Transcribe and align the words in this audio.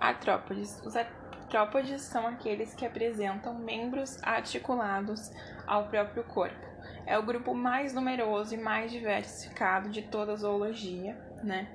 Artrópodes. 0.00 0.80
Os 0.84 0.96
artrópodes 0.96 2.02
são 2.02 2.26
aqueles 2.26 2.74
que 2.74 2.86
apresentam 2.86 3.54
membros 3.54 4.18
articulados 4.22 5.30
ao 5.66 5.88
próprio 5.88 6.24
corpo. 6.24 6.66
É 7.06 7.18
o 7.18 7.22
grupo 7.22 7.54
mais 7.54 7.94
numeroso 7.94 8.54
e 8.54 8.58
mais 8.58 8.90
diversificado 8.90 9.88
de 9.88 10.02
toda 10.02 10.32
a 10.32 10.36
zoologia, 10.36 11.16
né? 11.42 11.68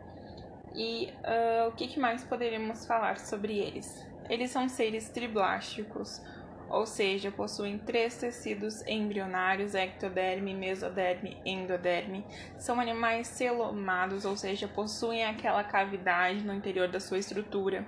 E 0.75 1.13
uh, 1.23 1.69
o 1.69 1.71
que, 1.71 1.87
que 1.87 1.99
mais 1.99 2.23
poderíamos 2.23 2.85
falar 2.85 3.17
sobre 3.19 3.57
eles? 3.57 4.07
Eles 4.29 4.51
são 4.51 4.67
seres 4.69 5.09
triblásticos, 5.09 6.21
ou 6.73 6.87
seja, 6.87 7.31
possuem 7.31 7.77
três 7.77 8.17
tecidos 8.17 8.81
embrionários, 8.87 9.75
ectoderme, 9.75 10.55
mesoderme 10.55 11.37
e 11.45 11.51
endoderme. 11.51 12.25
São 12.57 12.79
animais 12.79 13.27
celomados, 13.27 14.25
ou 14.25 14.35
seja, 14.35 14.67
possuem 14.67 15.23
aquela 15.23 15.63
cavidade 15.63 16.43
no 16.43 16.51
interior 16.51 16.87
da 16.87 16.99
sua 16.99 17.19
estrutura. 17.19 17.85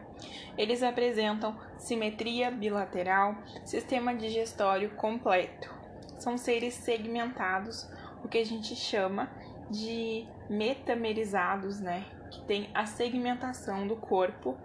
Eles 0.55 0.83
apresentam 0.83 1.59
simetria 1.79 2.51
bilateral, 2.51 3.35
sistema 3.65 4.13
digestório 4.13 4.91
completo. 4.91 5.73
São 6.19 6.37
seres 6.37 6.75
segmentados, 6.75 7.89
o 8.23 8.27
que 8.27 8.37
a 8.37 8.45
gente 8.45 8.75
chama 8.75 9.31
de 9.67 10.27
metamerizados, 10.47 11.79
né? 11.79 12.05
Que 12.29 12.43
tem 12.43 12.69
a 12.71 12.85
segmentação 12.85 13.87
do 13.87 13.95
corpo 13.95 14.55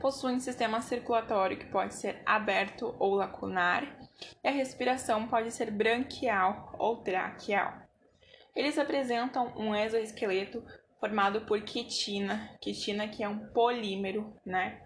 possuem 0.00 0.40
sistema 0.40 0.80
circulatório 0.80 1.58
que 1.58 1.66
pode 1.66 1.94
ser 1.94 2.22
aberto 2.24 2.94
ou 2.98 3.14
lacunar, 3.14 3.98
e 4.42 4.48
a 4.48 4.50
respiração 4.50 5.26
pode 5.28 5.50
ser 5.50 5.70
branquial 5.70 6.74
ou 6.78 6.98
traqueal. 6.98 7.72
Eles 8.54 8.78
apresentam 8.78 9.52
um 9.56 9.74
exoesqueleto 9.74 10.62
formado 11.00 11.40
por 11.42 11.60
quitina, 11.62 12.56
quitina 12.60 13.08
que 13.08 13.24
é 13.24 13.28
um 13.28 13.46
polímero, 13.48 14.32
né? 14.44 14.82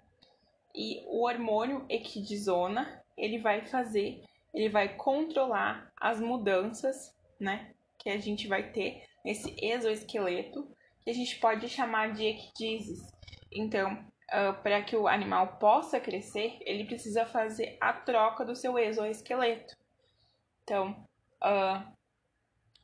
E 0.73 1.03
o 1.07 1.25
hormônio 1.25 1.85
equidizona, 1.89 3.03
ele 3.17 3.39
vai 3.39 3.65
fazer, 3.65 4.23
ele 4.53 4.69
vai 4.69 4.95
controlar 4.95 5.91
as 5.99 6.19
mudanças, 6.19 7.15
né, 7.39 7.71
que 7.97 8.09
a 8.09 8.17
gente 8.17 8.47
vai 8.47 8.71
ter 8.71 9.03
nesse 9.23 9.55
exoesqueleto, 9.59 10.67
que 11.03 11.09
a 11.09 11.13
gente 11.13 11.39
pode 11.39 11.67
chamar 11.67 12.13
de 12.13 12.25
equidizes. 12.25 13.11
Então, 13.51 14.03
uh, 14.31 14.61
para 14.61 14.81
que 14.83 14.95
o 14.95 15.07
animal 15.07 15.57
possa 15.57 15.99
crescer, 15.99 16.57
ele 16.61 16.85
precisa 16.85 17.25
fazer 17.25 17.77
a 17.79 17.93
troca 17.93 18.45
do 18.45 18.55
seu 18.55 18.77
exoesqueleto. 18.77 19.75
Então, 20.63 21.05
uh, 21.43 21.97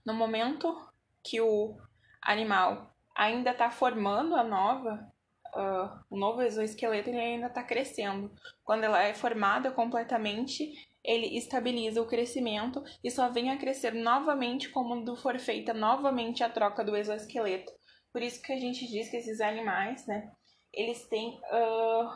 no 0.05 0.13
momento 0.13 0.75
que 1.23 1.41
o 1.41 1.77
animal 2.22 2.94
ainda 3.16 3.52
está 3.52 3.69
formando 3.69 4.35
a 4.35 4.44
nova, 4.44 5.11
uh, 5.55 6.00
o 6.09 6.17
novo 6.17 6.41
exoesqueleto, 6.41 7.09
ele 7.09 7.19
ainda 7.19 7.47
está 7.47 7.63
crescendo. 7.63 8.31
Quando 8.63 8.83
ela 8.83 9.02
é 9.03 9.13
formada 9.13 9.72
completamente, 9.72 10.73
ele 11.03 11.38
estabiliza 11.38 12.02
o 12.02 12.07
crescimento 12.07 12.83
e 13.03 13.11
só 13.11 13.30
vem 13.30 13.52
a 13.52 13.57
crescer 13.57 13.94
novamente 13.94 14.69
quando 14.69 15.16
for 15.17 15.38
feita 15.38 15.73
novamente 15.73 16.44
a 16.44 16.50
troca 16.50 16.83
do 16.83 16.95
exoesqueleto. 16.95 17.72
Por 18.11 18.22
isso 18.22 18.41
que 18.41 18.53
a 18.53 18.59
gente 18.59 18.88
diz 18.88 19.09
que 19.09 19.17
esses 19.17 19.41
animais, 19.41 20.05
né, 20.07 20.31
eles 20.73 21.07
têm 21.07 21.39
uh, 21.52 22.09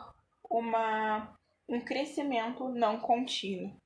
uma, 0.50 1.36
um 1.68 1.80
crescimento 1.80 2.68
não 2.68 2.98
contínuo. 2.98 3.76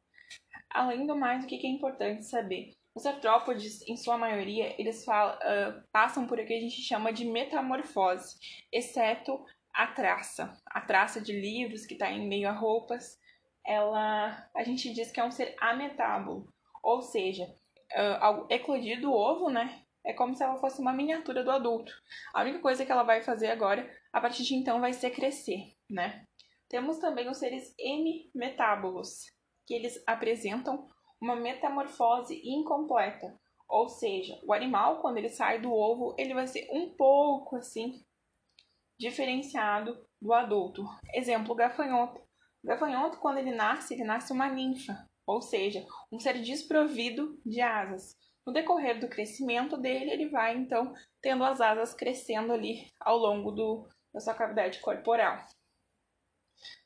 Além 0.70 1.06
do 1.06 1.14
mais, 1.14 1.44
o 1.44 1.46
que 1.46 1.66
é 1.66 1.70
importante 1.70 2.24
saber? 2.24 2.72
Os 2.94 3.06
artrópodes, 3.06 3.86
em 3.88 3.96
sua 3.96 4.18
maioria, 4.18 4.74
eles 4.80 5.04
falam, 5.04 5.34
uh, 5.36 5.82
passam 5.92 6.26
por 6.26 6.38
o 6.38 6.46
que 6.46 6.54
a 6.54 6.60
gente 6.60 6.80
chama 6.82 7.12
de 7.12 7.24
metamorfose, 7.24 8.36
exceto 8.70 9.44
a 9.72 9.86
traça. 9.86 10.52
A 10.66 10.80
traça 10.80 11.20
de 11.20 11.32
livros 11.32 11.86
que 11.86 11.94
está 11.94 12.10
em 12.10 12.26
meio 12.26 12.48
a 12.48 12.52
roupas, 12.52 13.18
ela, 13.66 14.48
a 14.54 14.64
gente 14.64 14.92
diz 14.92 15.10
que 15.10 15.20
é 15.20 15.24
um 15.24 15.30
ser 15.30 15.54
ametábulo, 15.60 16.52
ou 16.82 17.00
seja, 17.00 17.44
uh, 17.44 18.16
ao 18.20 18.46
eclodir 18.50 19.00
do 19.00 19.12
ovo, 19.12 19.48
né, 19.48 19.81
é 20.04 20.12
como 20.12 20.34
se 20.34 20.42
ela 20.42 20.58
fosse 20.58 20.80
uma 20.80 20.92
miniatura 20.92 21.44
do 21.44 21.50
adulto. 21.50 21.92
A 22.34 22.42
única 22.42 22.60
coisa 22.60 22.84
que 22.84 22.92
ela 22.92 23.02
vai 23.02 23.22
fazer 23.22 23.48
agora, 23.48 23.88
a 24.12 24.20
partir 24.20 24.42
de 24.42 24.54
então, 24.54 24.80
vai 24.80 24.92
ser 24.92 25.10
crescer, 25.10 25.74
né? 25.88 26.26
Temos 26.68 26.98
também 26.98 27.28
os 27.28 27.38
seres 27.38 27.74
hemimetábulos, 27.78 29.26
que 29.66 29.74
eles 29.74 30.02
apresentam 30.06 30.88
uma 31.20 31.36
metamorfose 31.36 32.40
incompleta. 32.44 33.38
Ou 33.68 33.88
seja, 33.88 34.38
o 34.44 34.52
animal, 34.52 35.00
quando 35.00 35.18
ele 35.18 35.28
sai 35.28 35.60
do 35.60 35.72
ovo, 35.72 36.14
ele 36.18 36.34
vai 36.34 36.46
ser 36.46 36.68
um 36.72 36.94
pouco 36.94 37.56
assim 37.56 38.04
diferenciado 38.98 40.04
do 40.20 40.32
adulto. 40.32 40.84
Exemplo, 41.14 41.52
o 41.52 41.56
gafanhoto. 41.56 42.20
O 42.62 42.68
gafanhoto, 42.68 43.18
quando 43.18 43.38
ele 43.38 43.50
nasce, 43.50 43.94
ele 43.94 44.04
nasce 44.04 44.32
uma 44.32 44.48
ninfa, 44.48 45.08
ou 45.26 45.40
seja, 45.40 45.84
um 46.12 46.18
ser 46.18 46.40
desprovido 46.40 47.40
de 47.44 47.60
asas. 47.60 48.16
No 48.46 48.52
decorrer 48.52 48.98
do 48.98 49.08
crescimento 49.08 49.76
dele, 49.76 50.10
ele 50.10 50.28
vai 50.28 50.56
então 50.56 50.92
tendo 51.20 51.44
as 51.44 51.60
asas 51.60 51.94
crescendo 51.94 52.52
ali 52.52 52.86
ao 53.00 53.16
longo 53.16 53.52
do, 53.52 53.88
da 54.12 54.20
sua 54.20 54.34
cavidade 54.34 54.80
corporal. 54.80 55.38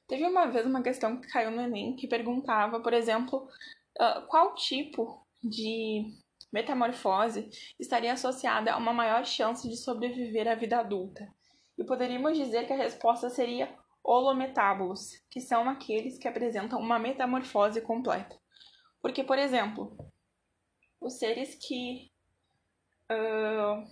Teve 0.07 0.25
uma 0.25 0.47
vez 0.47 0.67
uma 0.67 0.83
questão 0.83 1.21
que 1.21 1.29
caiu 1.29 1.51
no 1.51 1.63
Enem 1.63 1.97
que 1.97 2.07
perguntava, 2.07 2.81
por 2.81 2.93
exemplo, 2.93 3.49
uh, 4.01 4.27
qual 4.29 4.55
tipo 4.55 5.27
de 5.43 6.05
metamorfose 6.53 7.49
estaria 7.79 8.13
associada 8.13 8.73
a 8.73 8.77
uma 8.77 8.93
maior 8.93 9.25
chance 9.25 9.69
de 9.69 9.77
sobreviver 9.77 10.47
à 10.49 10.55
vida 10.55 10.79
adulta. 10.79 11.27
E 11.77 11.85
poderíamos 11.85 12.37
dizer 12.37 12.67
que 12.67 12.73
a 12.73 12.77
resposta 12.77 13.29
seria 13.29 13.75
holometábulos, 14.03 15.11
que 15.31 15.41
são 15.41 15.69
aqueles 15.69 16.19
que 16.19 16.29
apresentam 16.29 16.79
uma 16.79 16.99
metamorfose 16.99 17.81
completa. 17.81 18.39
Porque, 19.03 19.25
por 19.25 19.39
exemplo, 19.39 19.97
os 21.07 21.19
seres 21.19 21.55
que 21.55 22.11
uh, 23.11 23.85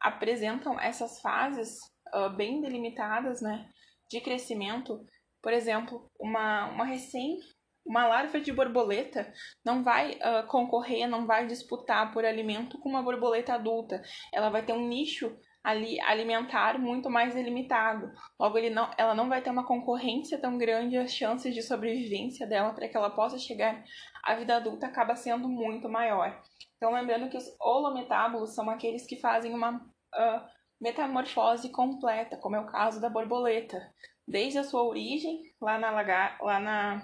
apresentam 0.00 0.78
essas 0.78 1.20
fases 1.20 1.78
uh, 2.14 2.30
bem 2.36 2.60
delimitadas, 2.60 3.40
né, 3.40 3.68
de 4.10 4.20
crescimento. 4.20 5.04
Por 5.42 5.52
exemplo, 5.52 6.10
uma, 6.20 6.66
uma 6.70 6.84
recém 6.84 7.38
uma 7.84 8.06
larva 8.06 8.40
de 8.40 8.52
borboleta 8.52 9.32
não 9.64 9.82
vai 9.82 10.12
uh, 10.12 10.46
concorrer, 10.46 11.08
não 11.08 11.26
vai 11.26 11.48
disputar 11.48 12.12
por 12.12 12.24
alimento 12.24 12.78
com 12.78 12.88
uma 12.88 13.02
borboleta 13.02 13.54
adulta. 13.54 14.00
Ela 14.32 14.50
vai 14.50 14.64
ter 14.64 14.72
um 14.72 14.86
nicho 14.86 15.36
ali 15.62 16.00
alimentar 16.00 16.78
muito 16.78 17.08
mais 17.08 17.34
delimitado. 17.34 18.12
Logo, 18.38 18.58
ele 18.58 18.70
não, 18.70 18.90
ela 18.98 19.14
não 19.14 19.28
vai 19.28 19.40
ter 19.40 19.50
uma 19.50 19.66
concorrência 19.66 20.40
tão 20.40 20.58
grande, 20.58 20.96
as 20.96 21.12
chances 21.12 21.54
de 21.54 21.62
sobrevivência 21.62 22.46
dela 22.46 22.72
para 22.72 22.88
que 22.88 22.96
ela 22.96 23.10
possa 23.10 23.38
chegar 23.38 23.82
à 24.24 24.34
vida 24.34 24.56
adulta 24.56 24.86
acaba 24.86 25.14
sendo 25.14 25.48
muito 25.48 25.88
maior. 25.88 26.40
Então, 26.76 26.92
lembrando 26.92 27.28
que 27.28 27.36
os 27.36 27.44
holometábulos 27.60 28.54
são 28.54 28.68
aqueles 28.68 29.06
que 29.06 29.20
fazem 29.20 29.54
uma 29.54 29.76
uh, 29.76 30.42
metamorfose 30.80 31.70
completa, 31.70 32.36
como 32.36 32.56
é 32.56 32.60
o 32.60 32.66
caso 32.66 33.00
da 33.00 33.08
borboleta. 33.08 33.80
Desde 34.26 34.58
a 34.58 34.64
sua 34.64 34.82
origem, 34.82 35.42
lá 35.60 35.78
na, 35.78 35.90
lagar, 35.92 36.38
lá 36.40 36.58
na, 36.58 37.02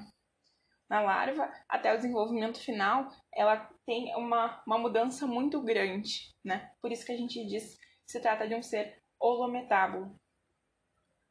na 0.90 1.00
larva, 1.00 1.48
até 1.68 1.92
o 1.92 1.96
desenvolvimento 1.96 2.58
final, 2.58 3.08
ela 3.32 3.68
tem 3.86 4.14
uma, 4.16 4.60
uma 4.66 4.78
mudança 4.78 5.28
muito 5.28 5.62
grande, 5.62 6.34
né? 6.44 6.70
Por 6.82 6.90
isso 6.90 7.06
que 7.06 7.12
a 7.12 7.16
gente 7.16 7.44
diz 7.46 7.76
se 8.08 8.20
trata 8.20 8.48
de 8.48 8.54
um 8.54 8.62
ser 8.62 9.02
holometábulo. 9.20 10.18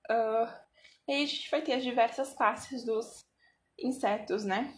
Uh, 0.09 0.47
e 1.07 1.13
aí 1.13 1.23
a 1.23 1.25
gente 1.25 1.49
vai 1.49 1.61
ter 1.61 1.73
as 1.73 1.83
diversas 1.83 2.33
classes 2.33 2.85
dos 2.85 3.25
insetos, 3.79 4.45
né? 4.45 4.73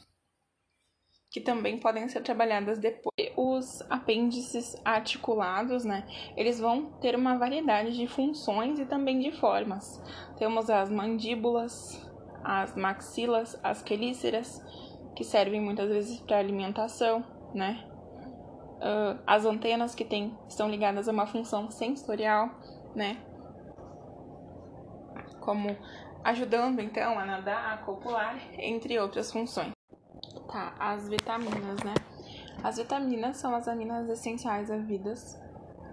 Que 1.29 1.41
também 1.41 1.79
podem 1.79 2.07
ser 2.07 2.21
trabalhadas 2.21 2.79
depois. 2.79 3.13
Os 3.35 3.81
apêndices 3.89 4.75
articulados, 4.85 5.83
né? 5.83 6.07
Eles 6.35 6.59
vão 6.59 6.97
ter 6.99 7.15
uma 7.15 7.37
variedade 7.37 7.95
de 7.95 8.07
funções 8.07 8.79
e 8.79 8.85
também 8.85 9.19
de 9.19 9.31
formas. 9.34 10.02
Temos 10.37 10.69
as 10.69 10.90
mandíbulas, 10.90 12.02
as 12.43 12.75
maxilas, 12.75 13.59
as 13.61 13.84
quelíceras, 13.84 14.61
que 15.16 15.23
servem 15.23 15.61
muitas 15.61 15.90
vezes 15.90 16.19
para 16.22 16.40
alimentação, 16.40 17.23
né? 17.53 17.85
Uh, 18.79 19.20
as 19.26 19.46
antenas 19.46 19.93
que 19.93 20.05
tem, 20.05 20.37
estão 20.47 20.70
ligadas 20.70 21.08
a 21.08 21.11
uma 21.11 21.28
função 21.28 21.70
sensorial, 21.70 22.49
né? 22.96 23.17
Como 25.40 25.76
ajudando 26.23 26.79
então 26.79 27.17
a 27.17 27.26
nadar, 27.26 27.73
a 27.73 27.78
copular, 27.78 28.37
entre 28.58 28.99
outras 28.99 29.31
funções. 29.31 29.72
Tá, 30.52 30.73
as 30.79 31.08
vitaminas, 31.08 31.84
né? 31.84 31.93
As 32.64 32.78
vitaminas 32.78 33.37
são 33.37 33.55
as 33.55 33.67
aminas 33.67 34.09
essenciais 34.09 34.70
à 34.70 34.78
vida. 34.78 35.14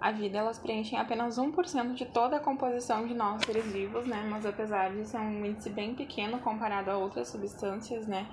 A 0.00 0.12
vida, 0.12 0.38
elas 0.38 0.59
preenchem 0.59 0.99
apenas 0.99 1.38
1% 1.38 1.94
de 1.94 2.06
toda 2.06 2.37
a 2.37 2.41
composição 2.41 3.06
de 3.06 3.15
nós 3.15 3.43
seres 3.44 3.65
vivos, 3.67 4.06
né? 4.06 4.27
Mas 4.29 4.44
apesar 4.44 4.91
de 4.91 5.06
ser 5.06 5.19
um 5.19 5.44
índice 5.44 5.71
bem 5.71 5.94
pequeno 5.94 6.38
comparado 6.41 6.91
a 6.91 6.99
outras 6.99 7.29
substâncias, 7.29 8.06
né? 8.06 8.27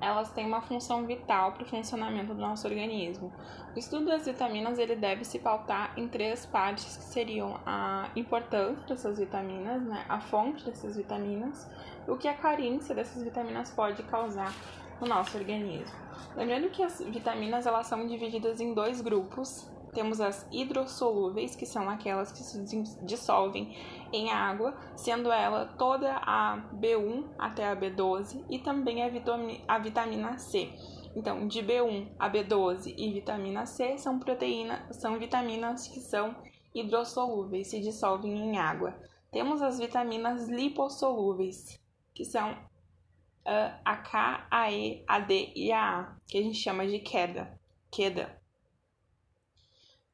Elas 0.00 0.30
têm 0.32 0.46
uma 0.46 0.60
função 0.60 1.04
vital 1.06 1.52
para 1.52 1.62
o 1.62 1.66
funcionamento 1.66 2.34
do 2.34 2.40
nosso 2.40 2.66
organismo. 2.66 3.32
O 3.74 3.78
estudo 3.78 4.06
das 4.06 4.24
vitaminas 4.24 4.78
ele 4.78 4.96
deve 4.96 5.24
se 5.24 5.38
pautar 5.38 5.92
em 5.96 6.08
três 6.08 6.46
partes 6.46 6.96
que 6.96 7.04
seriam 7.04 7.60
a 7.66 8.08
importância 8.16 8.86
dessas 8.86 9.18
vitaminas, 9.18 9.82
né, 9.82 10.04
a 10.08 10.20
fonte 10.20 10.64
dessas 10.64 10.96
vitaminas, 10.96 11.70
o 12.08 12.16
que 12.16 12.26
a 12.26 12.34
carência 12.34 12.94
dessas 12.94 13.22
vitaminas 13.22 13.70
pode 13.70 14.02
causar 14.04 14.52
no 15.00 15.06
nosso 15.06 15.36
organismo. 15.36 15.96
Lembrando 16.36 16.70
que 16.70 16.82
as 16.82 17.00
vitaminas 17.00 17.66
elas 17.66 17.86
são 17.86 18.06
divididas 18.06 18.60
em 18.60 18.74
dois 18.74 19.00
grupos. 19.00 19.68
Temos 19.92 20.20
as 20.20 20.46
hidrossolúveis, 20.52 21.56
que 21.56 21.66
são 21.66 21.90
aquelas 21.90 22.30
que 22.30 22.38
se 22.38 22.62
dissolvem 23.04 23.76
em 24.12 24.30
água, 24.30 24.76
sendo 24.96 25.32
ela 25.32 25.66
toda 25.78 26.16
a 26.16 26.58
B1 26.74 27.24
até 27.38 27.68
a 27.68 27.76
B12 27.76 28.44
e 28.48 28.58
também 28.58 29.02
a 29.66 29.78
vitamina 29.78 30.38
C. 30.38 30.72
Então, 31.14 31.48
de 31.48 31.60
B1 31.60 32.08
a 32.18 32.30
B12 32.30 32.94
e 32.96 33.12
vitamina 33.12 33.66
C 33.66 33.98
são 33.98 34.20
proteínas, 34.20 34.96
são 34.96 35.18
vitaminas 35.18 35.88
que 35.88 35.98
são 35.98 36.36
hidrossolúveis, 36.72 37.68
se 37.68 37.80
dissolvem 37.80 38.32
em 38.32 38.58
água. 38.58 38.94
Temos 39.32 39.60
as 39.60 39.78
vitaminas 39.78 40.48
lipossolúveis, 40.48 41.80
que 42.14 42.24
são 42.24 42.56
a 43.84 43.96
K, 43.96 44.46
a 44.50 44.70
E, 44.70 45.04
a 45.08 45.18
D 45.18 45.52
e 45.56 45.72
a 45.72 46.00
A, 46.00 46.16
que 46.28 46.38
a 46.38 46.42
gente 46.42 46.58
chama 46.58 46.86
de 46.86 47.00
queda, 47.00 47.58
queda. 47.90 48.39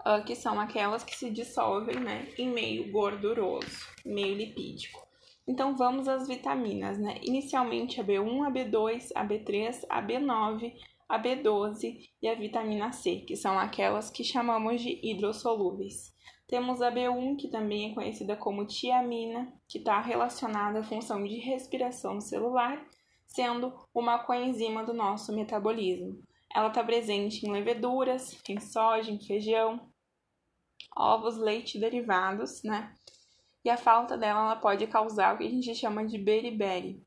Uh, 0.06 0.24
que 0.24 0.36
são 0.36 0.60
aquelas 0.60 1.02
que 1.02 1.16
se 1.16 1.28
dissolvem 1.30 1.98
né, 1.98 2.28
em 2.38 2.48
meio 2.48 2.92
gorduroso, 2.92 3.88
meio 4.04 4.36
lipídico. 4.36 5.04
Então 5.48 5.76
vamos 5.76 6.06
às 6.06 6.28
vitaminas, 6.28 6.96
né? 6.96 7.18
Inicialmente 7.22 8.00
a 8.00 8.04
B1, 8.04 8.46
a 8.46 8.50
B2, 8.52 9.10
a 9.16 9.24
B3, 9.24 9.84
a 9.88 10.00
B9, 10.00 10.74
a 11.08 11.18
B12 11.18 12.08
e 12.20 12.28
a 12.28 12.34
vitamina 12.34 12.92
C, 12.92 13.24
que 13.26 13.36
são 13.36 13.58
aquelas 13.58 14.10
que 14.10 14.24
chamamos 14.24 14.80
de 14.80 15.00
hidrossolúveis. 15.02 16.12
Temos 16.48 16.80
a 16.82 16.90
B1, 16.90 17.36
que 17.36 17.48
também 17.48 17.90
é 17.90 17.94
conhecida 17.94 18.36
como 18.36 18.66
tiamina, 18.66 19.52
que 19.68 19.78
está 19.78 20.00
relacionada 20.00 20.80
à 20.80 20.84
função 20.84 21.24
de 21.24 21.36
respiração 21.38 22.20
celular, 22.20 22.84
sendo 23.26 23.72
uma 23.92 24.18
coenzima 24.20 24.84
do 24.84 24.94
nosso 24.94 25.34
metabolismo. 25.34 26.20
Ela 26.54 26.68
está 26.68 26.82
presente 26.82 27.46
em 27.46 27.52
leveduras, 27.52 28.40
em 28.48 28.58
soja, 28.60 29.10
em 29.10 29.20
feijão, 29.20 29.80
ovos, 30.96 31.36
leite 31.36 31.78
derivados, 31.78 32.62
né? 32.62 32.94
E 33.64 33.70
a 33.70 33.76
falta 33.76 34.16
dela 34.16 34.40
ela 34.40 34.56
pode 34.56 34.86
causar 34.86 35.34
o 35.34 35.38
que 35.38 35.44
a 35.44 35.50
gente 35.50 35.74
chama 35.74 36.06
de 36.06 36.18
beriberi, 36.18 37.04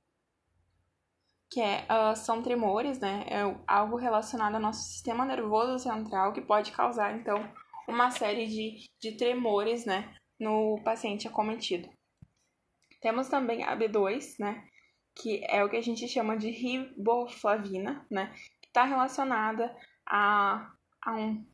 que 1.50 1.60
é, 1.60 1.88
uh, 1.90 2.16
são 2.16 2.44
tremores, 2.44 3.00
né? 3.00 3.26
É 3.28 3.42
algo 3.68 3.96
relacionado 3.96 4.56
ao 4.56 4.62
nosso 4.62 4.84
sistema 4.84 5.26
nervoso 5.26 5.80
central 5.80 6.32
que 6.32 6.42
pode 6.42 6.72
causar, 6.72 7.16
então, 7.18 7.38
uma 7.88 8.12
série 8.12 8.46
de, 8.46 8.90
de 9.02 9.18
tremores, 9.18 9.86
né? 9.86 10.14
No 10.40 10.80
paciente 10.84 11.28
acometido. 11.28 11.90
Temos 13.02 13.28
também 13.30 13.64
a 13.64 13.76
B2, 13.76 14.36
né? 14.40 14.64
Que 15.16 15.44
é 15.50 15.64
o 15.64 15.70
que 15.70 15.78
a 15.78 15.82
gente 15.82 16.08
chama 16.08 16.38
de 16.38 16.50
riboflavina, 16.52 18.06
né? 18.12 18.32
Que 18.62 18.68
está 18.68 18.84
relacionada 18.84 19.76
a, 20.06 20.72
a 21.04 21.16
um 21.16 21.46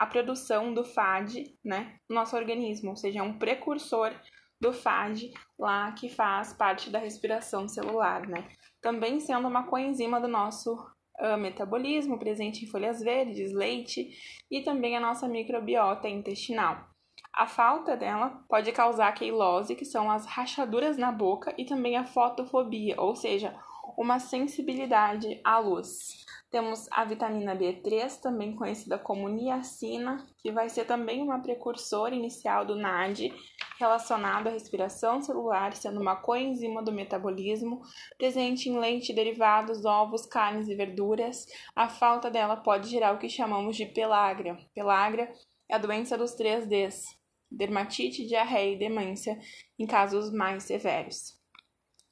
a 0.00 0.06
produção 0.06 0.72
do 0.72 0.82
FAD, 0.82 1.54
né, 1.62 1.98
no 2.08 2.14
nosso 2.14 2.34
organismo, 2.34 2.88
ou 2.88 2.96
seja, 2.96 3.18
é 3.18 3.22
um 3.22 3.38
precursor 3.38 4.14
do 4.58 4.72
FAD 4.72 5.30
lá 5.58 5.92
que 5.92 6.08
faz 6.08 6.54
parte 6.54 6.88
da 6.88 6.98
respiração 6.98 7.68
celular, 7.68 8.26
né? 8.26 8.48
Também 8.80 9.20
sendo 9.20 9.46
uma 9.46 9.66
coenzima 9.66 10.18
do 10.18 10.26
nosso 10.26 10.72
uh, 10.72 11.36
metabolismo, 11.36 12.18
presente 12.18 12.64
em 12.64 12.68
folhas 12.68 13.00
verdes, 13.00 13.52
leite 13.52 14.08
e 14.50 14.62
também 14.62 14.96
a 14.96 15.00
nossa 15.00 15.28
microbiota 15.28 16.08
intestinal. 16.08 16.88
A 17.34 17.46
falta 17.46 17.94
dela 17.94 18.42
pode 18.48 18.72
causar 18.72 19.12
queilose, 19.12 19.76
que 19.76 19.84
são 19.84 20.10
as 20.10 20.24
rachaduras 20.24 20.96
na 20.96 21.12
boca, 21.12 21.54
e 21.58 21.66
também 21.66 21.98
a 21.98 22.06
fotofobia, 22.06 22.98
ou 22.98 23.14
seja, 23.14 23.54
uma 23.98 24.18
sensibilidade 24.18 25.38
à 25.44 25.58
luz. 25.58 26.24
Temos 26.50 26.88
a 26.90 27.04
vitamina 27.04 27.54
B3, 27.54 28.20
também 28.20 28.56
conhecida 28.56 28.98
como 28.98 29.28
niacina, 29.28 30.26
que 30.38 30.50
vai 30.50 30.68
ser 30.68 30.84
também 30.84 31.22
uma 31.22 31.40
precursora 31.40 32.12
inicial 32.12 32.64
do 32.64 32.74
NAD, 32.74 33.32
relacionado 33.78 34.48
à 34.48 34.50
respiração 34.50 35.22
celular, 35.22 35.74
sendo 35.74 36.00
uma 36.00 36.16
coenzima 36.16 36.82
do 36.82 36.90
metabolismo, 36.90 37.80
presente 38.18 38.68
em 38.68 38.80
leite, 38.80 39.12
derivados, 39.12 39.84
ovos, 39.84 40.26
carnes 40.26 40.66
e 40.66 40.74
verduras. 40.74 41.46
A 41.74 41.88
falta 41.88 42.28
dela 42.28 42.56
pode 42.56 42.90
gerar 42.90 43.14
o 43.14 43.18
que 43.18 43.28
chamamos 43.28 43.76
de 43.76 43.86
pelágria. 43.86 44.58
Pelágria 44.74 45.32
é 45.68 45.76
a 45.76 45.78
doença 45.78 46.18
dos 46.18 46.34
três 46.34 46.66
Ds: 46.66 47.16
dermatite, 47.48 48.26
diarreia 48.26 48.74
e 48.74 48.78
demência, 48.78 49.38
em 49.78 49.86
casos 49.86 50.32
mais 50.32 50.64
severos. 50.64 51.38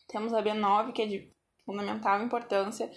Temos 0.07 0.33
a 0.33 0.41
B9, 0.41 0.93
que 0.93 1.03
é 1.03 1.07
de 1.07 1.33
fundamental 1.67 2.23
importância 2.23 2.89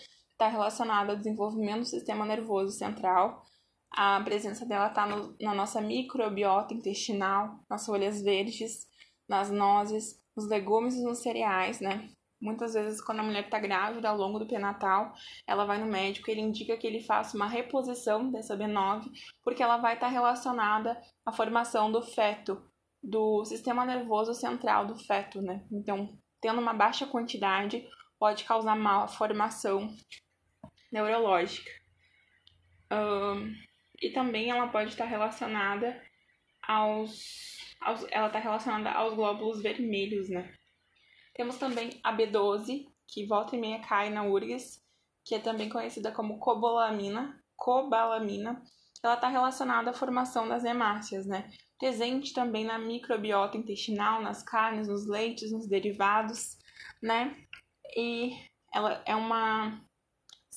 está 0.42 0.48
relacionada 0.48 1.12
ao 1.12 1.18
desenvolvimento 1.18 1.82
do 1.82 1.86
sistema 1.86 2.26
nervoso 2.26 2.76
central. 2.76 3.46
A 3.92 4.20
presença 4.22 4.66
dela 4.66 4.88
está 4.88 5.06
na 5.06 5.54
nossa 5.54 5.80
microbiota 5.80 6.74
intestinal, 6.74 7.60
nas 7.70 7.86
folhas 7.86 8.22
verdes, 8.24 8.88
nas 9.30 9.52
nozes, 9.52 10.20
nos 10.36 10.48
legumes 10.48 10.96
e 10.96 11.04
nos 11.04 11.20
cereais, 11.20 11.80
né? 11.80 12.10
Muitas 12.42 12.74
vezes, 12.74 13.00
quando 13.00 13.20
a 13.20 13.24
mulher 13.24 13.46
está 13.46 13.60
grávida 13.60 14.10
ao 14.10 14.18
longo 14.18 14.40
do 14.40 14.48
pré-natal, 14.48 15.14
ela 15.46 15.64
vai 15.64 15.78
no 15.78 15.86
médico 15.86 16.28
e 16.28 16.32
ele 16.32 16.42
indica 16.42 16.76
que 16.76 16.88
ele 16.88 17.04
faça 17.04 17.38
uma 17.38 17.48
reposição 17.48 18.32
dessa 18.32 18.58
B9, 18.58 19.12
porque 19.44 19.62
ela 19.62 19.78
vai 19.78 19.94
estar 19.94 20.08
tá 20.08 20.12
relacionada 20.12 21.00
à 21.24 21.32
formação 21.32 21.92
do 21.92 22.02
feto, 22.02 22.60
do 23.04 23.46
sistema 23.46 23.86
nervoso 23.86 24.34
central 24.34 24.88
do 24.88 24.96
feto, 24.96 25.40
né? 25.40 25.64
Então, 25.72 26.18
tendo 26.42 26.60
uma 26.60 26.74
baixa 26.74 27.06
quantidade, 27.06 27.86
pode 28.22 28.44
causar 28.44 28.76
malformação 28.76 29.90
neurológica. 30.92 31.72
Um, 32.92 33.54
e 34.02 34.10
também 34.10 34.50
ela 34.50 34.68
pode 34.68 34.90
estar 34.90 35.06
relacionada 35.06 36.02
aos, 36.62 37.76
aos 37.80 38.06
ela 38.12 38.28
está 38.28 38.40
relacionada 38.40 38.92
aos 38.92 39.14
glóbulos 39.14 39.62
vermelhos, 39.62 40.30
né? 40.30 40.54
Temos 41.34 41.58
também 41.58 42.00
a 42.04 42.16
B12, 42.16 42.86
que 43.08 43.26
volta 43.26 43.56
e 43.56 43.60
meia 43.60 43.80
cai 43.80 44.10
na 44.10 44.24
URGS, 44.24 44.82
que 45.24 45.36
é 45.36 45.40
também 45.40 45.70
conhecida 45.70 46.12
como 46.12 46.40
cobalamina, 46.40 47.42
cobalamina. 47.56 48.62
Ela 49.04 49.16
está 49.16 49.30
relacionada 49.30 49.92
à 49.92 49.94
formação 49.94 50.48
das 50.48 50.64
hemácias, 50.64 51.26
né? 51.26 51.50
Presente 51.80 52.34
também 52.34 52.66
na 52.66 52.78
microbiota 52.78 53.58
intestinal, 53.58 54.22
nas 54.22 54.44
carnes, 54.44 54.88
nos 54.88 55.08
leites, 55.08 55.52
nos 55.52 55.68
derivados, 55.68 56.58
né? 57.02 57.36
E 57.96 58.32
ela 58.74 59.02
é 59.06 59.16
uma 59.16 59.82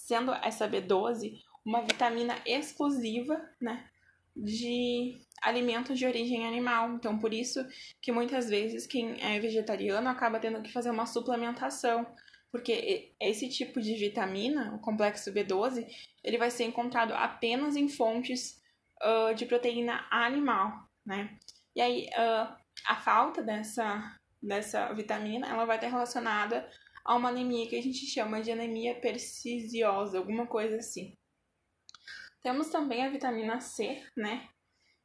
sendo 0.07 0.33
essa 0.35 0.69
B12 0.69 1.41
uma 1.65 1.81
vitamina 1.81 2.37
exclusiva, 2.45 3.41
né, 3.61 3.89
de 4.37 5.19
alimentos 5.43 5.99
de 5.99 6.07
origem 6.07 6.47
animal. 6.47 6.93
Então, 6.93 7.19
por 7.19 7.33
isso 7.33 7.67
que 8.03 8.13
muitas 8.13 8.49
vezes 8.49 8.87
quem 8.87 9.17
é 9.23 9.41
vegetariano 9.41 10.09
acaba 10.09 10.39
tendo 10.39 10.63
que 10.63 10.73
fazer 10.73 10.91
uma 10.91 11.07
suplementação, 11.07 12.07
porque 12.53 13.15
esse 13.19 13.49
tipo 13.49 13.81
de 13.81 13.95
vitamina, 13.95 14.75
o 14.75 14.79
complexo 14.79 15.33
B12, 15.33 15.87
ele 16.23 16.39
vai 16.39 16.51
ser 16.51 16.65
encontrado 16.65 17.13
apenas 17.15 17.75
em 17.75 17.89
fontes 17.89 18.61
uh, 19.03 19.35
de 19.35 19.47
proteína 19.47 20.07
animal, 20.11 20.71
né? 21.05 21.37
E 21.75 21.81
aí, 21.81 22.09
uh, 22.13 22.55
a 22.87 22.97
falta 22.97 23.43
dessa, 23.43 24.17
dessa 24.41 24.93
vitamina, 24.93 25.49
ela 25.49 25.65
vai 25.65 25.77
estar 25.77 25.89
relacionada 25.89 26.69
a 27.05 27.15
uma 27.15 27.29
anemia 27.29 27.69
que 27.69 27.77
a 27.77 27.83
gente 27.83 28.07
chama 28.07 28.41
de 28.41 28.51
anemia 28.51 28.95
perniciosa, 28.95 30.19
alguma 30.19 30.47
coisa 30.47 30.77
assim. 30.77 31.17
Temos 32.43 32.69
também 32.69 33.05
a 33.05 33.11
vitamina 33.11 33.61
C, 33.61 34.03
né? 34.17 34.49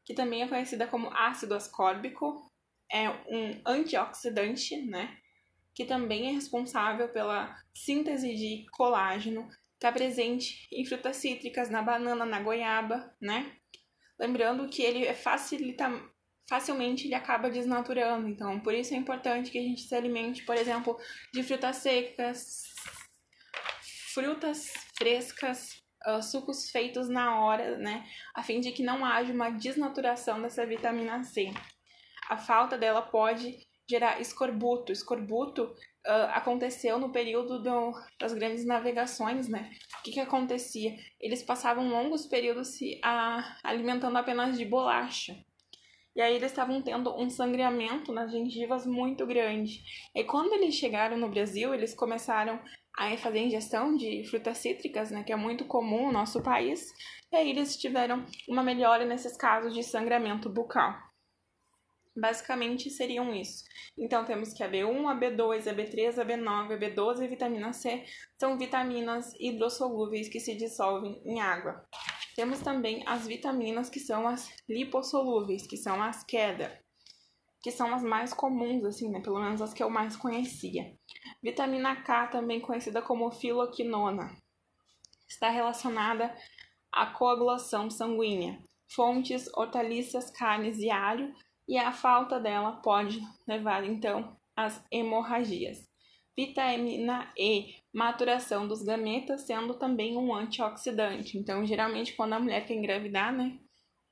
Que 0.06 0.14
também 0.14 0.42
é 0.42 0.48
conhecida 0.48 0.88
como 0.88 1.14
ácido 1.14 1.54
ascórbico, 1.54 2.50
é 2.92 3.10
um 3.10 3.62
antioxidante, 3.66 4.82
né? 4.86 5.18
Que 5.74 5.86
também 5.86 6.28
é 6.28 6.32
responsável 6.32 7.10
pela 7.10 7.56
síntese 7.74 8.34
de 8.34 8.66
colágeno, 8.72 9.48
está 9.76 9.92
presente 9.92 10.68
em 10.72 10.86
frutas 10.86 11.18
cítricas, 11.18 11.70
na 11.70 11.82
banana, 11.82 12.26
na 12.26 12.42
goiaba, 12.42 13.16
né? 13.22 13.56
Lembrando 14.18 14.68
que 14.68 14.82
ele 14.82 15.14
facilita 15.14 15.90
facilmente 16.50 17.06
ele 17.06 17.16
acaba 17.16 17.50
desnaturando. 17.50 18.28
Então, 18.28 18.60
por 18.60 18.74
isso 18.74 18.94
é 18.94 18.98
importante 18.98 19.52
que 19.52 19.60
a 19.60 19.62
gente 19.62 19.82
se 19.82 19.94
alimente, 19.94 20.44
por 20.44 20.56
exemplo, 20.56 20.98
de 21.32 21.44
frutas 21.44 21.78
secas, 21.78 22.64
frutas 24.14 24.74
frescas, 24.98 25.82
uh, 26.08 26.22
sucos 26.24 26.72
feitos 26.72 27.08
na 27.08 27.40
hora, 27.40 27.78
né? 27.78 28.04
A 28.34 28.42
fim 28.42 28.60
de 28.60 28.72
que 28.72 28.82
não 28.82 29.06
haja 29.06 29.32
uma 29.32 29.52
desnaturação 29.52 30.42
dessa 30.42 30.66
vitamina 30.66 31.24
C. 31.24 31.54
A 32.28 32.38
falta 32.38 32.78
dela 32.78 33.04
pode 33.04 33.60
gerar 33.88 34.20
escorbuto. 34.20 34.92
Escorbuto 34.92 35.64
uh, 36.08 36.30
aconteceu 36.34 36.98
no 36.98 37.12
período 37.12 37.62
do, 37.62 37.94
das 38.20 38.34
grandes 38.34 38.66
navegações, 38.66 39.48
né? 39.48 39.72
O 40.00 40.04
que, 40.04 40.12
que 40.12 40.20
acontecia? 40.20 40.96
Eles 41.20 41.44
passavam 41.44 41.90
longos 41.90 42.26
períodos 42.26 42.70
se 42.70 43.00
a, 43.04 43.58
alimentando 43.64 44.18
apenas 44.18 44.58
de 44.58 44.66
bolacha. 44.66 45.36
E 46.16 46.22
aí 46.22 46.36
eles 46.36 46.52
estavam 46.52 46.82
tendo 46.82 47.16
um 47.16 47.30
sangramento 47.30 48.12
nas 48.12 48.32
gengivas 48.32 48.86
muito 48.86 49.26
grande. 49.26 49.82
E 50.16 50.24
quando 50.24 50.54
eles 50.54 50.76
chegaram 50.76 51.18
no 51.18 51.30
Brasil, 51.30 51.74
eles 51.74 51.94
começaram 51.94 52.60
a 52.98 53.16
fazer 53.18 53.40
ingestão 53.40 53.96
de 53.96 54.28
frutas 54.30 54.58
cítricas, 54.58 55.12
né, 55.12 55.24
que 55.24 55.32
é 55.32 55.36
muito 55.36 55.66
comum 55.66 56.08
no 56.08 56.12
nosso 56.12 56.42
país. 56.44 56.86
E 57.32 57.36
aí 57.36 57.50
eles 57.50 57.78
tiveram 57.78 58.26
uma 58.48 58.64
melhora 58.64 59.06
nesses 59.06 59.38
casos 59.38 59.74
de 59.74 59.84
sangramento 59.84 60.50
bucal. 60.50 60.94
Basicamente 62.16 62.90
seriam 62.90 63.34
isso. 63.34 63.64
Então 63.98 64.26
temos 64.26 64.52
que 64.52 64.64
a 64.64 64.70
B1, 64.70 65.08
a 65.08 65.16
B2, 65.16 65.68
a 65.68 65.74
B3, 65.74 66.18
a 66.20 66.26
B9, 66.26 66.74
a 66.74 66.78
B12 66.78 67.22
e 67.22 67.26
a 67.26 67.28
vitamina 67.30 67.72
C 67.72 68.04
são 68.38 68.58
vitaminas 68.58 69.34
hidrossolúveis 69.40 70.28
que 70.28 70.40
se 70.40 70.56
dissolvem 70.56 71.22
em 71.24 71.40
água. 71.40 71.86
Temos 72.36 72.60
também 72.60 73.04
as 73.06 73.28
vitaminas 73.28 73.90
que 73.90 74.00
são 74.00 74.28
as 74.28 74.50
lipossolúveis, 74.68 75.68
que 75.68 75.78
são 75.78 76.02
as 76.02 76.24
queda, 76.24 76.80
que 77.62 77.72
são 77.72 77.94
as 77.94 78.04
mais 78.04 78.34
comuns, 78.34 78.86
assim, 78.86 79.10
né? 79.10 79.20
Pelo 79.20 79.40
menos 79.40 79.62
as 79.62 79.74
que 79.74 79.84
eu 79.84 79.90
mais 79.90 80.16
conhecia. 80.16 80.96
Vitamina 81.42 81.96
K, 82.04 82.28
também 82.28 82.62
conhecida 82.62 83.02
como 83.02 83.32
filoquinona, 83.32 84.36
está 85.28 85.50
relacionada 85.50 86.34
à 86.92 87.08
coagulação 87.08 87.90
sanguínea. 87.90 88.60
Fontes, 88.96 89.48
hortaliças, 89.54 90.32
carnes 90.32 90.80
e 90.80 90.90
alho, 90.90 91.34
e 91.68 91.78
a 91.78 91.92
falta 91.92 92.40
dela 92.40 92.82
pode 92.82 93.22
levar 93.48 93.84
então 93.84 94.36
às 94.56 94.84
hemorragias. 94.92 95.88
Vitamina 96.38 97.32
E, 97.38 97.76
maturação 97.94 98.68
dos 98.68 98.84
gametas, 98.84 99.42
sendo 99.42 99.74
também 99.74 100.18
um 100.18 100.34
antioxidante. 100.34 101.38
Então, 101.38 101.66
geralmente, 101.66 102.14
quando 102.14 102.34
a 102.34 102.40
mulher 102.40 102.66
quer 102.66 102.76
engravidar, 102.76 103.34
né? 103.34 103.60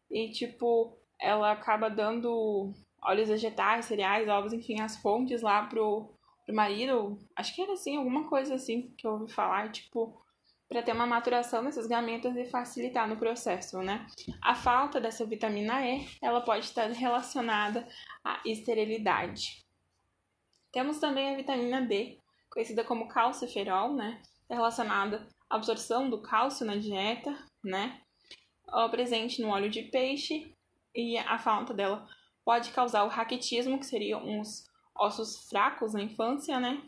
E 0.10 0.30
tipo, 0.32 0.98
ela 1.20 1.52
acaba 1.52 1.90
dando 1.90 2.74
óleos 3.02 3.30
vegetais, 3.30 3.86
cereais, 3.86 4.28
ovos, 4.28 4.54
enfim, 4.54 4.82
as 4.82 4.98
fontes 4.98 5.42
lá 5.42 5.66
pro, 5.66 6.14
pro 6.46 6.56
marido. 6.56 7.18
Acho 7.36 7.54
que 7.54 7.62
era 7.62 7.74
assim, 7.74 7.98
alguma 7.98 8.28
coisa 8.30 8.56
assim 8.56 8.94
que 8.98 9.06
eu 9.06 9.12
ouvi 9.14 9.32
falar, 9.32 9.72
tipo, 9.72 10.22
para 10.68 10.84
ter 10.84 10.92
uma 10.92 11.08
maturação 11.08 11.64
desses 11.64 11.88
gametas 11.88 12.36
e 12.36 12.46
facilitar 12.46 13.08
no 13.08 13.18
processo, 13.18 13.82
né? 13.82 14.06
A 14.42 14.54
falta 14.54 15.00
dessa 15.00 15.26
vitamina 15.26 15.86
E, 15.86 16.06
ela 16.22 16.42
pode 16.42 16.66
estar 16.66 16.90
relacionada 16.92 17.88
à 18.24 18.42
esterilidade. 18.46 19.66
Temos 20.77 21.00
também 21.00 21.34
a 21.34 21.36
vitamina 21.36 21.81
D, 21.81 22.19
conhecida 22.51 22.84
como 22.84 23.07
calciferol, 23.07 23.96
né? 23.96 24.22
É 24.48 24.53
relacionada 24.53 25.27
à 25.50 25.55
absorção 25.55 26.07
do 26.07 26.22
cálcio 26.22 26.67
na 26.67 26.75
dieta, 26.75 27.36
né? 27.63 28.00
É 28.72 28.88
presente 28.88 29.41
no 29.41 29.50
óleo 29.50 29.72
de 29.72 29.81
peixe 29.81 30.53
e 30.93 31.17
a 31.17 31.39
falta 31.39 31.74
dela 31.74 32.07
pode 32.46 32.69
causar 32.69 33.05
o 33.05 33.07
raquitismo, 33.07 33.79
que 33.79 33.88
seriam 33.88 34.24
uns 34.24 34.65
ossos 34.96 35.50
fracos 35.50 35.96
na 35.96 36.03
infância, 36.03 36.60
né? 36.60 36.79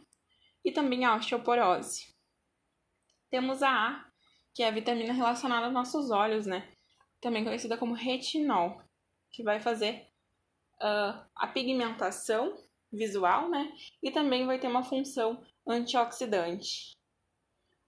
E 0.63 0.71
também 0.71 1.03
a 1.03 1.15
osteoporose. 1.15 2.15
Temos 3.31 3.63
a 3.63 3.71
A, 3.71 4.05
que 4.53 4.61
é 4.61 4.67
a 4.67 4.71
vitamina 4.71 5.13
relacionada 5.13 5.65
aos 5.65 5.73
nossos 5.73 6.11
olhos, 6.11 6.45
né? 6.45 6.71
Também 7.19 7.43
conhecida 7.43 7.75
como 7.75 7.95
retinol, 7.95 8.83
que 9.31 9.41
vai 9.41 9.59
fazer 9.59 10.05
uh, 10.75 11.25
a 11.35 11.47
pigmentação 11.47 12.68
visual, 12.91 13.49
né? 13.49 13.71
E 14.01 14.11
também 14.11 14.45
vai 14.45 14.59
ter 14.59 14.67
uma 14.67 14.83
função 14.83 15.43
antioxidante. 15.67 16.97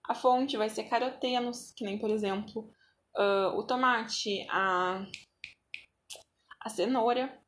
A 0.07 0.15
fonte 0.15 0.57
vai 0.57 0.69
ser 0.69 0.85
carotenos, 0.85 1.71
que 1.75 1.83
nem, 1.83 1.97
por 1.97 2.09
exemplo, 2.09 2.69
uh, 3.15 3.57
o 3.57 3.65
tomate, 3.65 4.45
a, 4.49 5.05
a 6.61 6.69
cenoura, 6.69 7.41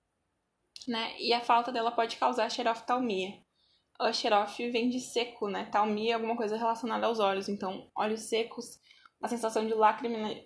né? 0.88 1.16
E 1.20 1.34
a 1.34 1.42
falta 1.42 1.72
dela 1.72 1.92
pode 1.92 2.18
causar 2.18 2.50
xeroftalmia. 2.50 3.42
A 4.00 4.12
xerof 4.12 4.58
vem 4.72 4.90
de 4.90 5.00
seco, 5.00 5.48
né? 5.48 5.66
Talmia 5.66 6.12
é 6.12 6.14
alguma 6.16 6.36
coisa 6.36 6.58
relacionada 6.58 7.06
aos 7.06 7.20
olhos. 7.20 7.48
Então, 7.48 7.90
olhos 7.96 8.22
secos, 8.22 8.80
a 9.22 9.28
sensação 9.28 9.66
de 9.66 9.74
lacrimina, 9.74 10.44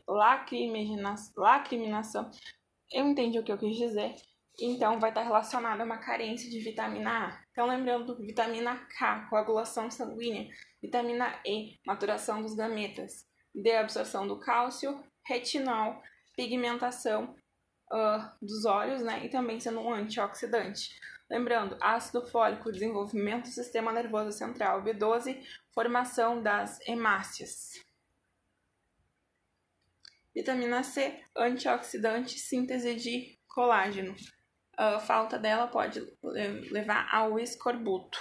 lacriminação. 1.35 2.29
Eu 2.91 3.07
entendi 3.07 3.39
o 3.39 3.43
que 3.43 3.51
eu 3.51 3.57
quis 3.57 3.77
dizer. 3.77 4.15
Então, 4.59 4.99
vai 4.99 5.11
estar 5.11 5.21
relacionado 5.21 5.81
a 5.81 5.83
uma 5.83 5.99
carência 5.99 6.49
de 6.49 6.59
vitamina 6.59 7.27
A. 7.27 7.43
Então, 7.51 7.67
lembrando, 7.67 8.17
vitamina 8.17 8.75
K, 8.97 9.27
coagulação 9.29 9.91
sanguínea. 9.91 10.49
Vitamina 10.81 11.39
E, 11.45 11.79
maturação 11.85 12.41
dos 12.41 12.55
gametas. 12.55 13.27
D, 13.53 13.75
absorção 13.75 14.27
do 14.27 14.39
cálcio. 14.39 14.99
Retinol, 15.23 16.01
pigmentação 16.35 17.35
uh, 17.91 18.31
dos 18.41 18.65
olhos, 18.65 19.03
né? 19.03 19.23
E 19.25 19.29
também 19.29 19.59
sendo 19.59 19.79
um 19.79 19.93
antioxidante. 19.93 20.89
Lembrando, 21.29 21.77
ácido 21.79 22.25
fólico, 22.25 22.71
desenvolvimento 22.71 23.43
do 23.43 23.51
sistema 23.51 23.91
nervoso 23.91 24.31
central. 24.31 24.81
B12, 24.83 25.39
formação 25.71 26.41
das 26.41 26.79
hemácias. 26.87 27.73
Vitamina 30.33 30.81
C, 30.81 31.23
antioxidante, 31.35 32.39
síntese 32.39 32.95
de 32.95 33.37
colágeno 33.47 34.15
a 34.77 34.99
falta 34.99 35.39
dela 35.39 35.67
pode 35.67 36.01
levar 36.71 37.07
ao 37.11 37.39
escorbuto. 37.39 38.19